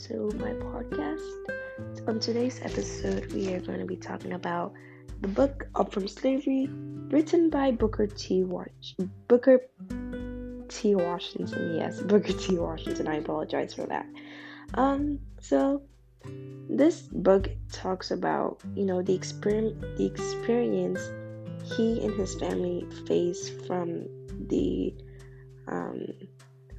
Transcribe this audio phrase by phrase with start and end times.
[0.00, 2.08] to my podcast.
[2.08, 4.72] On today's episode, we are going to be talking about
[5.20, 8.42] the book Up from Slavery, written by Booker T.
[8.42, 8.96] Wash-
[9.28, 9.60] Booker
[10.68, 10.94] T.
[10.94, 11.76] Washington.
[11.76, 12.56] Yes, Booker T.
[12.56, 13.08] Washington.
[13.08, 14.06] I apologize for that.
[14.72, 15.82] Um, so
[16.70, 21.10] this book talks about you know the experience the experience
[21.76, 24.06] he and his family faced from
[24.48, 24.94] the
[25.68, 26.06] um,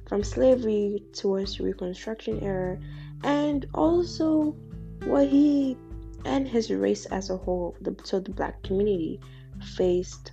[0.08, 2.78] from slavery towards Reconstruction era,
[3.22, 4.56] and also
[5.04, 5.76] what he
[6.24, 9.20] and his race as a whole, the, so the black community,
[9.76, 10.32] faced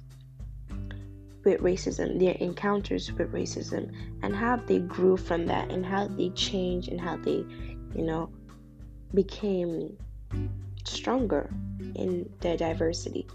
[1.43, 6.29] with racism, their encounters with racism, and how they grew from that, and how they
[6.31, 7.43] changed, and how they,
[7.95, 8.29] you know,
[9.13, 9.97] became
[10.83, 11.49] stronger
[11.95, 13.27] in their diversity.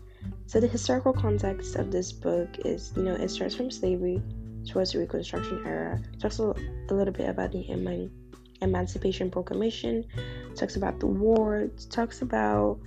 [0.46, 4.22] So the historical context of this book is, you know, it starts from slavery
[4.66, 6.00] towards the Reconstruction era.
[6.12, 6.54] It talks a,
[6.90, 8.10] little bit about the Eman-
[8.60, 10.04] Emancipation Proclamation.
[10.54, 11.68] Talks about the war.
[11.90, 12.78] Talks about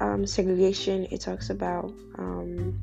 [0.00, 1.06] um, segregation.
[1.10, 2.80] It talks about um,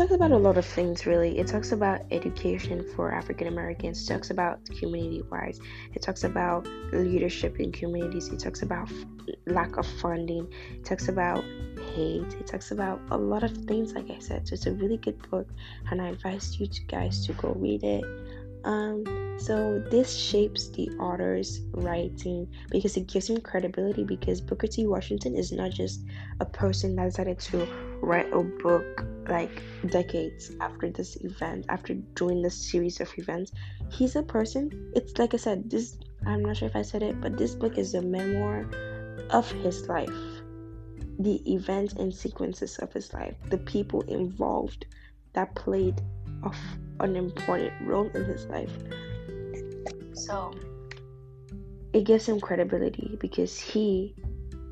[0.00, 1.38] talks about a lot of things really.
[1.38, 4.02] It talks about education for African Americans.
[4.02, 5.60] It talks about community wise.
[5.94, 8.28] It talks about leadership in communities.
[8.28, 10.50] It talks about f- lack of funding.
[10.72, 11.44] It talks about
[11.94, 12.32] hate.
[12.40, 14.48] It talks about a lot of things, like I said.
[14.48, 15.48] So it's a really good book,
[15.90, 18.04] and I advise you guys to go read it.
[18.64, 19.04] Um,
[19.38, 24.04] so this shapes the author's writing because it gives him credibility.
[24.04, 24.86] Because Booker T.
[24.86, 26.00] Washington is not just
[26.40, 27.66] a person that decided to
[28.02, 33.52] write a book like decades after this event, after doing this series of events.
[33.90, 34.92] He's a person.
[34.94, 35.70] It's like I said.
[35.70, 38.68] This I'm not sure if I said it, but this book is a memoir
[39.30, 40.10] of his life
[41.20, 44.86] the events and sequences of his life, the people involved
[45.34, 46.00] that played
[46.42, 46.56] of
[47.00, 48.72] an important role in his life.
[50.12, 50.52] So
[51.92, 54.14] it gives him credibility because he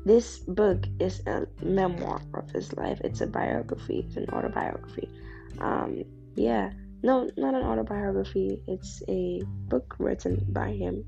[0.05, 3.01] this book is a memoir of his life.
[3.03, 5.09] It's a biography, it's an autobiography.
[5.59, 6.03] Um
[6.35, 6.71] yeah.
[7.01, 8.61] No, not an autobiography.
[8.67, 11.05] It's a book written by him.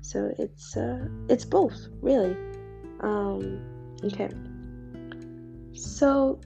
[0.00, 2.36] So it's uh it's both, really.
[3.00, 3.60] Um
[4.04, 4.30] okay.
[5.74, 6.40] So,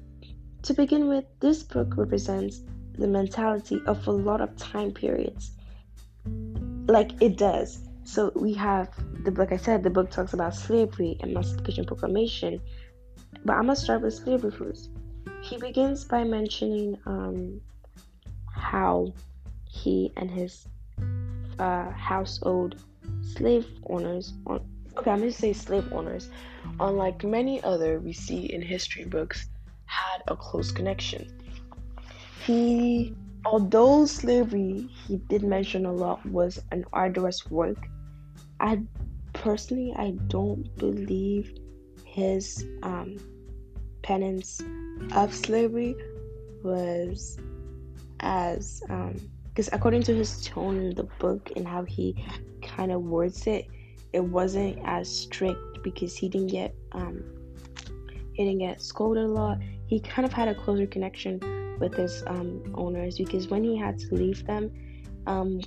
[0.63, 2.63] to begin with, this book represents
[2.99, 5.53] the mentality of a lot of time periods.
[6.87, 7.81] Like it does.
[8.05, 8.89] So, we have
[9.25, 12.61] the like I said, the book talks about slavery, and emancipation Proclamation.
[13.45, 14.91] But I'm gonna start with slavery first.
[15.43, 17.61] He begins by mentioning um,
[18.51, 19.13] how
[19.69, 20.67] he and his
[21.59, 22.77] uh, household
[23.23, 26.29] slave owners, okay, I'm gonna say slave owners,
[26.81, 29.49] unlike many other we see in history books,
[29.87, 31.27] had a close connection.
[32.47, 33.13] He,
[33.45, 37.89] although slavery, he did mention a lot was an arduous work.
[38.61, 38.83] I
[39.33, 41.59] personally, I don't believe
[42.05, 43.17] his um,
[44.03, 44.63] penance
[45.13, 45.97] of slavery
[46.63, 47.37] was
[48.21, 52.15] as because um, according to his tone in the book and how he
[52.63, 53.67] kind of words it,
[54.13, 57.25] it wasn't as strict because he didn't get um,
[58.35, 59.59] he didn't get scolded a lot.
[59.87, 61.41] He kind of had a closer connection
[61.79, 64.71] with his um, owners because when he had to leave them,
[65.27, 65.61] um,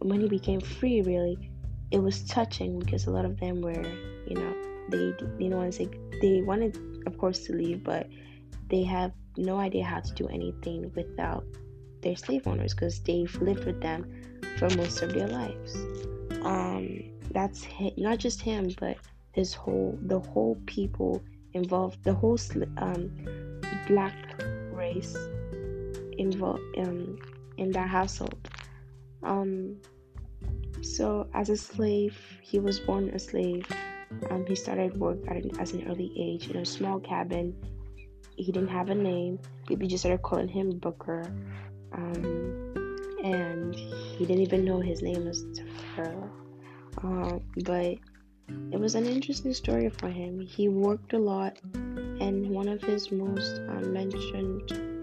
[0.00, 1.50] when he became free, really,
[1.90, 3.84] it was touching because a lot of them were,
[4.26, 4.54] you know,
[4.90, 5.88] they you know say
[6.20, 8.08] they wanted, of course, to leave, but
[8.68, 11.44] they have no idea how to do anything without
[12.02, 14.22] their slave owners because they've lived with them
[14.58, 15.76] for most of their lives.
[16.42, 17.66] Um, that's
[17.96, 18.96] not just him, but
[19.32, 21.22] his whole the whole people
[21.54, 22.38] involved, the whole
[22.78, 23.10] um,
[23.86, 24.42] black
[24.72, 25.16] race
[26.18, 27.18] involved um,
[27.56, 28.48] in that household.
[29.22, 29.76] Um,
[30.82, 33.66] so as a slave, he was born a slave.
[34.30, 37.54] Um, he started work at an, as an early age in a small cabin.
[38.36, 39.38] He didn't have a name.
[39.66, 41.24] People just started calling him Booker.
[41.92, 42.74] Um,
[43.22, 46.28] and he didn't even know his name was Tafero.
[47.02, 47.96] Uh, but
[48.72, 50.40] it was an interesting story for him.
[50.40, 54.93] He worked a lot, and one of his most uh, mentioned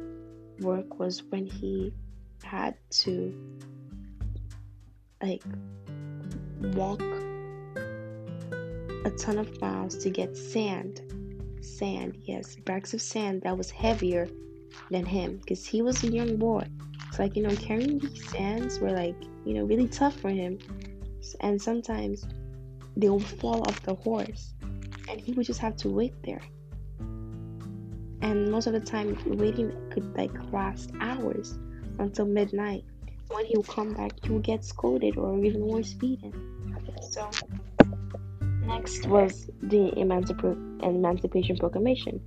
[0.61, 1.93] work was when he
[2.43, 3.33] had to
[5.21, 5.43] like
[6.73, 7.01] walk
[9.05, 11.01] a ton of miles to get sand.
[11.61, 14.27] Sand, yes, bags of sand that was heavier
[14.89, 16.65] than him because he was a young boy.
[17.07, 19.15] It's like, you know, carrying these sands were like,
[19.45, 20.59] you know, really tough for him.
[21.41, 22.25] And sometimes
[22.95, 24.53] they would fall off the horse
[25.09, 26.41] and he would just have to wait there.
[28.21, 31.57] And most of the time, waiting could like last hours
[31.99, 32.83] until midnight.
[33.29, 36.33] When he would come back, he would get scolded or even worse, beaten.
[37.01, 37.29] So
[38.65, 42.21] next was the Emancip- Emancipation Proclamation.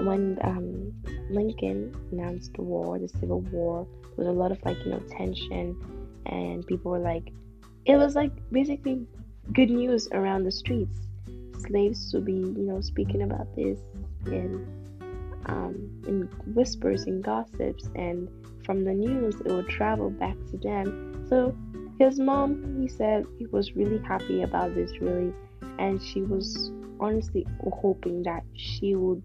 [0.00, 0.92] When um,
[1.30, 5.00] Lincoln announced the war, the Civil War, there was a lot of like you know
[5.10, 5.76] tension,
[6.26, 7.32] and people were like,
[7.84, 9.06] it was like basically
[9.52, 10.98] good news around the streets.
[11.58, 13.78] Slaves would be you know speaking about this
[14.26, 14.83] in
[15.46, 15.74] um,
[16.06, 16.22] in
[16.54, 18.28] whispers and gossips, and
[18.64, 21.26] from the news it would travel back to them.
[21.28, 21.56] So
[21.98, 25.32] his mom, he said, he was really happy about this, really,
[25.78, 29.22] and she was honestly hoping that she would,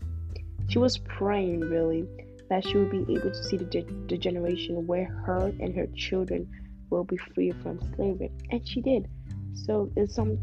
[0.68, 2.07] she was praying really
[2.50, 5.88] that she would be able to see the, de- the generation where her and her
[5.95, 6.50] children
[6.89, 9.07] will be free from slavery, and she did.
[9.54, 10.39] So it's some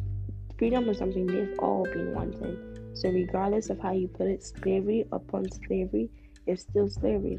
[0.59, 2.57] freedom is something they've all been wanting.
[2.97, 6.09] So regardless of how you put it, slavery upon slavery
[6.47, 7.39] is still slavery.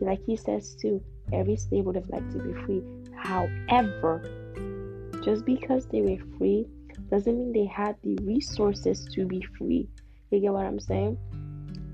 [0.00, 1.02] Like he says too,
[1.32, 2.82] every slave would have liked to be free.
[3.16, 4.22] However,
[5.24, 6.66] just because they were free
[7.10, 9.88] doesn't mean they had the resources to be free.
[10.30, 11.18] You get what I'm saying?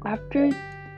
[0.04, 0.50] After,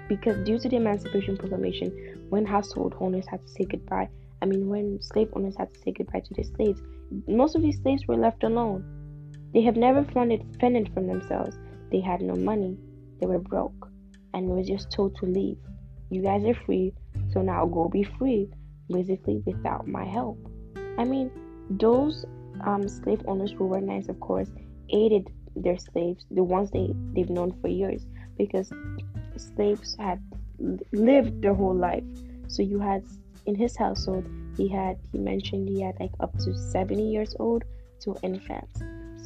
[0.09, 4.09] because due to the Emancipation Proclamation, when household owners had to say goodbye,
[4.43, 6.83] I mean, when slave owners had to say goodbye to their slaves,
[7.29, 8.85] most of these slaves were left alone.
[9.53, 11.57] They have never funded fended for themselves.
[11.95, 12.77] They had no money.
[13.21, 13.89] They were broke,
[14.35, 15.59] and were just told to leave.
[16.11, 16.93] You guys are free,
[17.33, 18.49] so now go be free
[18.89, 20.37] basically without my help.
[20.99, 21.31] I mean,
[21.71, 22.27] those
[22.67, 24.51] um, slave owners who were nice, of course,
[24.89, 28.05] aided their slaves, the ones they, they've known for years,
[28.37, 28.73] because
[29.37, 30.21] slaves had
[30.91, 32.03] lived their whole life.
[32.49, 33.05] So you had
[33.47, 34.27] in his household,
[34.57, 37.63] he had, he mentioned he had like up to 70 years old
[38.01, 38.83] to infants.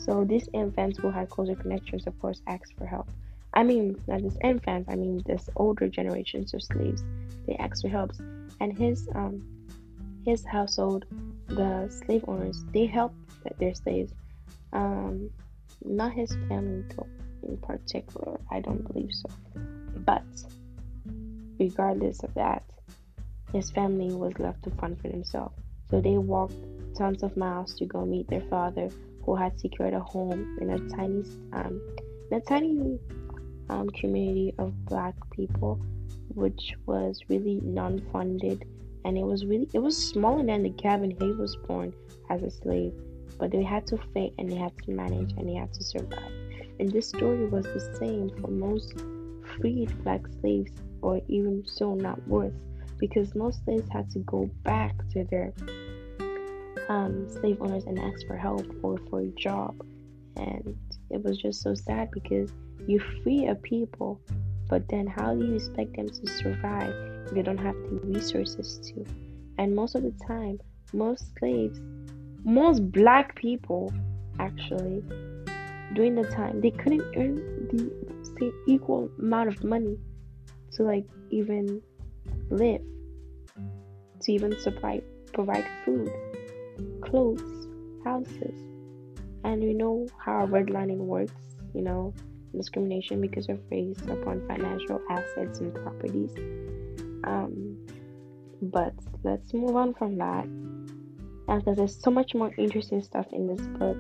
[0.09, 3.11] So these infants who had closer connections, of course, asked for help.
[3.53, 7.05] I mean, not just infants, I mean, this older generations of slaves,
[7.47, 8.13] they asked for help
[8.59, 9.43] and his um
[10.25, 11.05] his household,
[11.49, 13.17] the slave owners, they helped
[13.59, 14.15] their slaves.
[14.73, 15.29] Um,
[15.85, 17.07] not his family though,
[17.47, 18.41] in particular.
[18.51, 19.29] I don't believe so.
[20.07, 20.25] But
[21.59, 22.63] regardless of that,
[23.53, 25.55] his family was left to fend for themselves.
[25.91, 26.55] So they walked
[26.97, 28.89] tons of miles to go meet their father,
[29.29, 31.23] who had secured a home in a tiny,
[31.53, 31.79] um,
[32.31, 32.99] in a tiny
[33.69, 35.79] um, community of black people
[36.35, 38.65] which was really non-funded.
[39.05, 41.93] And it was really it was smaller than the cabin he was born
[42.31, 42.95] as a slave.
[43.39, 46.33] But they had to fight and they had to manage and they had to survive.
[46.81, 48.95] And this story was the same for most
[49.57, 50.73] freed black slaves
[51.03, 52.65] or even so not worse
[52.99, 55.53] because most slaves had to go back to their
[56.89, 59.75] um, slave owners and ask for help or for a job
[60.37, 60.77] and
[61.11, 62.51] it was just so sad because
[62.87, 64.21] you free a people
[64.69, 66.95] but then, how do you expect them to survive
[67.27, 69.05] if they don't have the resources to?
[69.57, 70.61] And most of the time,
[70.93, 71.81] most slaves,
[72.45, 73.93] most black people,
[74.39, 75.03] actually,
[75.95, 77.37] during the time, they couldn't earn
[77.73, 77.91] the
[78.39, 79.97] same equal amount of money
[80.73, 81.81] to like even
[82.51, 82.83] live,
[84.21, 85.01] to even supply,
[85.33, 86.11] provide food,
[87.09, 87.69] clothes,
[88.05, 88.55] houses.
[89.45, 91.33] And you know how redlining works,
[91.75, 92.13] you know,
[92.57, 96.35] discrimination because of race upon financial assets and properties.
[97.25, 97.87] Um,
[98.61, 100.47] but let's move on from that
[101.47, 103.97] because there's so much more interesting stuff in this book,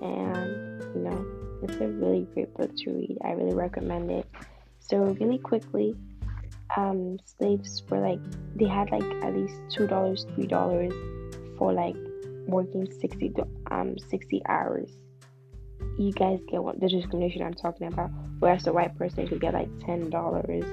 [0.00, 1.26] and you know,
[1.62, 3.18] it's a really great book to read.
[3.24, 4.26] I really recommend it.
[4.78, 5.94] So, really quickly,
[6.76, 8.20] um, slaves were like
[8.56, 10.92] they had like at least two dollars, three dollars
[11.58, 11.96] for like
[12.46, 13.34] working 60
[13.70, 14.96] um 60 hours
[15.98, 18.10] you guys get what the discrimination I'm talking about.
[18.38, 20.64] Whereas the white person could get like ten dollars.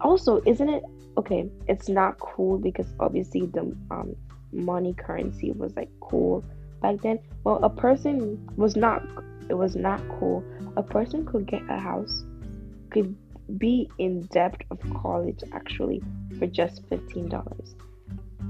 [0.00, 0.82] Also, isn't it
[1.16, 1.48] okay?
[1.68, 4.14] It's not cool because obviously the um,
[4.52, 6.44] money currency was like cool
[6.82, 7.18] back then.
[7.44, 9.06] Well, a person was not.
[9.48, 10.44] It was not cool.
[10.76, 12.24] A person could get a house,
[12.90, 13.16] could
[13.58, 16.02] be in debt of college actually
[16.38, 17.74] for just fifteen dollars.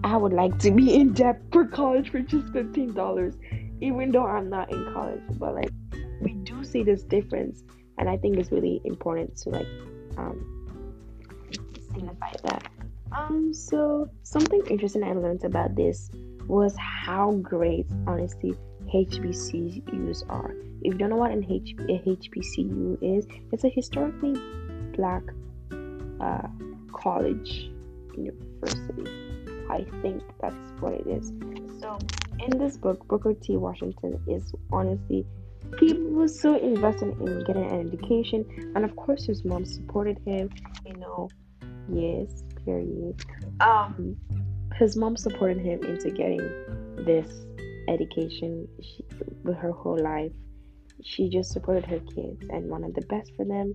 [0.03, 3.35] I would like to be in debt for college for just fifteen dollars,
[3.81, 5.23] even though I'm not in college.
[5.33, 5.71] But like,
[6.21, 7.63] we do see this difference,
[7.99, 9.67] and I think it's really important to like
[10.17, 10.79] um,
[11.93, 12.67] signify that.
[13.13, 16.11] Um, so something interesting I learned about this
[16.47, 18.55] was how great, honestly,
[18.95, 20.55] HBCUs are.
[20.83, 24.35] If you don't know what an H- a HBCU is, it's a historically
[24.97, 25.23] black
[26.21, 26.49] uh,
[26.93, 27.71] college
[28.17, 29.30] university.
[29.71, 31.33] I think that's what it is.
[31.81, 31.99] So,
[32.39, 33.57] in this book, Booker T.
[33.57, 35.27] Washington is honestly
[35.79, 40.51] he was so invested in getting an education, and of course, his mom supported him.
[40.85, 41.29] You know,
[41.89, 43.25] yes, period.
[43.61, 44.17] Um,
[44.75, 46.39] his mom supported him into getting
[47.05, 47.47] this
[47.89, 48.67] education.
[48.83, 49.05] She,
[49.45, 50.33] but her whole life
[51.03, 53.75] she just supported her kids and wanted the best for them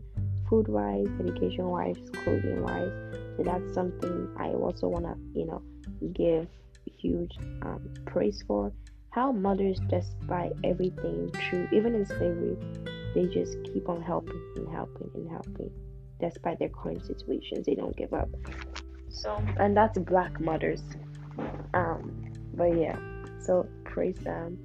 [0.50, 2.92] food wise education wise clothing wise
[3.36, 5.62] so that's something i also want to you know
[6.10, 6.48] give
[7.06, 8.72] huge um, praise for.
[9.12, 12.58] How mothers despite everything true even in slavery
[13.14, 15.72] they just keep on helping and helping and helping
[16.20, 18.30] despite their current situations they don't give up.
[19.10, 20.84] So and that's black mothers.
[21.74, 22.98] Um but yeah
[23.40, 24.58] so praise them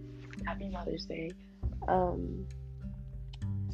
[0.44, 1.30] happy mother's day.
[1.86, 2.46] Um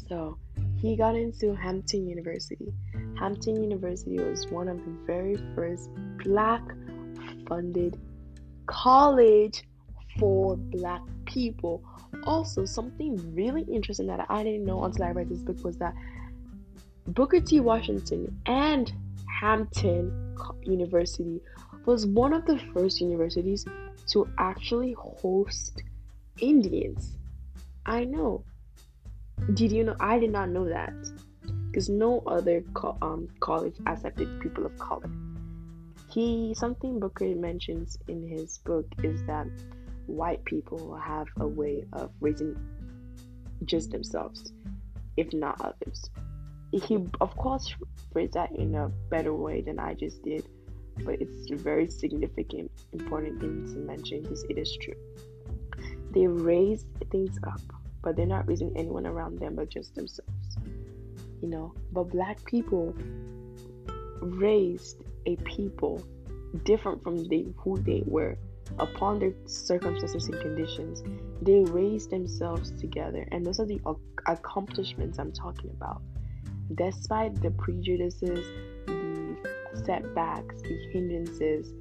[0.09, 0.39] so
[0.81, 2.73] he got into Hampton University.
[3.19, 5.89] Hampton University was one of the very first
[6.23, 6.63] black
[7.47, 7.99] funded
[8.67, 9.65] college
[10.19, 11.83] for black people.
[12.25, 15.95] Also, something really interesting that I didn't know until I read this book was that
[17.09, 17.61] Booker T.
[17.61, 18.93] Washington and
[19.41, 21.41] Hampton University
[21.85, 23.65] was one of the first universities
[24.09, 25.83] to actually host
[26.41, 27.17] Indians.
[27.85, 28.45] I know
[29.55, 29.97] did you know?
[30.01, 30.93] I did not know that
[31.67, 35.11] because no other co- um, college accepted people of color.
[36.17, 39.47] He something Booker mentions in his book is that
[40.07, 42.57] white people have a way of raising
[43.67, 44.55] just themselves,
[45.19, 46.09] if not others.
[46.73, 47.71] He, of course,
[48.15, 50.49] phrased that in a better way than I just did,
[51.05, 54.97] but it's a very significant, important thing to mention because it is true.
[56.13, 57.61] They raise things up
[58.03, 60.57] but they're not raising anyone around them but just themselves.
[61.43, 62.95] You know, but black people
[64.23, 66.03] raised a people
[66.65, 68.39] different from they, who they were
[68.79, 71.03] upon their circumstances and conditions.
[71.43, 73.81] They raised themselves together, and those are the
[74.27, 76.03] accomplishments I'm talking about.
[76.75, 78.47] Despite the prejudices,
[78.87, 79.37] the
[79.85, 81.73] setbacks, the hindrances,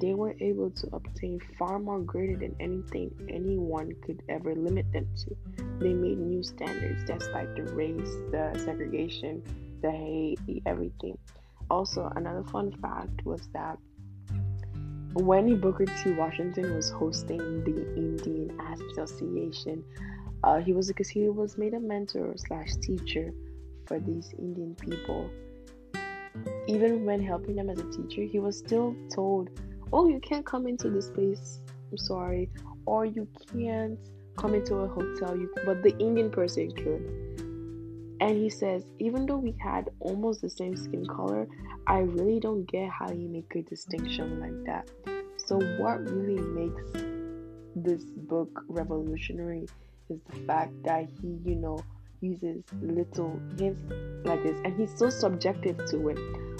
[0.00, 5.08] they were able to obtain far more greater than anything anyone could ever limit them
[5.16, 5.36] to.
[5.80, 9.42] They made new standards despite the race, the segregation,
[9.80, 11.18] the hate, the everything.
[11.70, 13.78] Also, another fun fact was that
[15.14, 16.12] when Booker T.
[16.12, 19.84] Washington was hosting the Indian Association,
[20.44, 23.32] uh, he was because he was made a mentor slash teacher
[23.86, 25.30] for these Indian people.
[26.66, 29.50] Even when helping them as a teacher, he was still told
[29.92, 31.60] oh, you can't come into this place.
[31.90, 32.50] I'm sorry.
[32.86, 33.98] Or you can't
[34.36, 35.36] come into a hotel.
[35.36, 37.27] You, but the Indian person could.
[38.20, 41.46] And he says, even though we had almost the same skin color,
[41.86, 44.90] I really don't get how you make a distinction like that.
[45.46, 46.82] So, what really makes
[47.76, 49.66] this book revolutionary
[50.10, 51.78] is the fact that he, you know,
[52.20, 53.80] uses little hints
[54.24, 56.18] like this, and he's so subjective to it.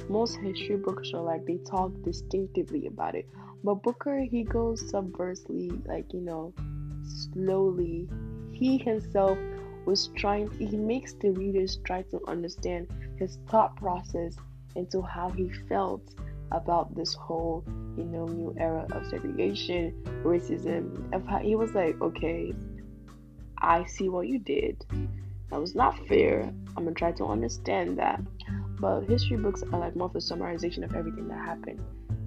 [0.08, 3.28] Most history books are like they talk distinctively about it.
[3.64, 6.54] But booker he goes subversely like you know
[7.04, 8.08] slowly.
[8.52, 9.38] He himself
[9.88, 12.86] was trying he makes the readers try to understand
[13.18, 14.36] his thought process
[14.76, 16.02] into how he felt
[16.52, 17.64] about this whole
[17.96, 19.82] you know new era of segregation
[20.24, 20.82] racism
[21.14, 22.52] of how he was like okay
[23.58, 24.84] i see what you did
[25.50, 26.42] that was not fair
[26.76, 28.20] i'm gonna try to understand that
[28.80, 31.80] but history books are like more of a summarization of everything that happened.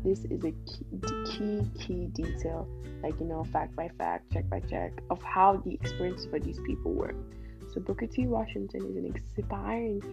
[0.03, 2.67] This is a key, key, key detail,
[3.03, 6.59] like you know, fact by fact, check by check, of how the experiences for these
[6.65, 7.15] people were.
[7.73, 8.27] So Booker T.
[8.27, 9.05] Washington is an
[9.37, 10.03] inspiring,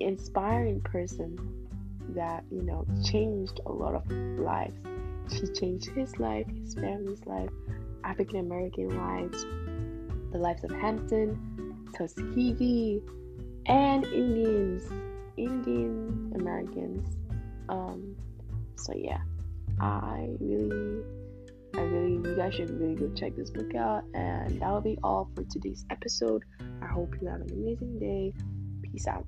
[0.00, 1.36] inspiring person
[2.14, 4.78] that you know changed a lot of lives.
[5.30, 7.50] She changed his life, his family's life,
[8.04, 9.44] African American lives,
[10.32, 13.02] the lives of Hampton, Tuskegee,
[13.66, 14.90] and Indians
[15.38, 17.16] Indian Americans.
[17.68, 18.16] Um,
[18.76, 19.20] so yeah,
[19.80, 21.02] I really,
[21.78, 24.02] I really, you guys should really go check this book out.
[24.12, 26.42] And that'll be all for today's episode.
[26.82, 28.34] I hope you have an amazing day.
[28.82, 29.24] Peace out.